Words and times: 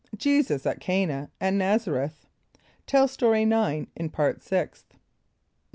Jesus 0.17 0.65
at 0.65 0.79
Cana 0.79 1.29
and 1.39 1.59
Nazareth. 1.59 2.25
(Tell 2.87 3.07
Story 3.07 3.45
9 3.45 3.85
in 3.95 4.09
Part 4.09 4.41
Sixth.) 4.41 4.95